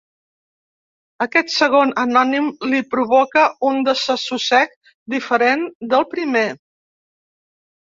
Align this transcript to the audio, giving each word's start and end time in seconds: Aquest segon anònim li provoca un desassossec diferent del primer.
Aquest 1.25 1.51
segon 1.55 1.91
anònim 2.05 2.49
li 2.73 2.81
provoca 2.95 3.45
un 3.71 3.87
desassossec 3.93 4.77
diferent 5.19 5.67
del 5.95 6.13
primer. 6.19 6.49